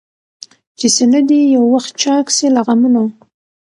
[0.77, 3.05] چي سينه دي يو وخت چاك سي له غمونو؟